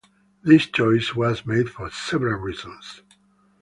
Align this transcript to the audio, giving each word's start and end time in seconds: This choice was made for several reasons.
This 0.41 0.65
choice 0.65 1.13
was 1.13 1.45
made 1.45 1.69
for 1.69 1.91
several 1.91 2.39
reasons. 2.41 3.03